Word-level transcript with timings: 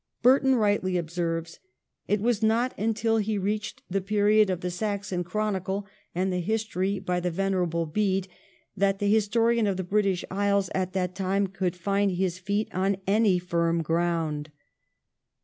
Burton 0.23 0.55
rightly 0.55 0.97
observes' 0.97 1.59
It 2.07 2.21
was 2.21 2.41
not 2.41 2.75
until 2.75 3.17
he 3.17 3.37
reached 3.37 3.83
the 3.87 4.01
period 4.01 4.49
of 4.49 4.61
the 4.61 4.71
Saxon 4.71 5.23
Chronicle 5.23 5.85
and 6.15 6.33
the 6.33 6.39
History 6.39 6.97
by 6.99 7.19
the 7.19 7.29
Venerable 7.29 7.85
Bede, 7.85 8.27
that 8.75 8.97
the 8.97 9.13
historian 9.13 9.67
of 9.67 9.77
the 9.77 9.83
British 9.83 10.25
Isles 10.31 10.71
at 10.73 10.93
that 10.93 11.13
time 11.13 11.45
could 11.45 11.75
find 11.75 12.13
his 12.13 12.39
feet 12.39 12.67
on 12.73 12.97
any 13.05 13.37
firm 13.37 13.83
ground.' 13.83 14.49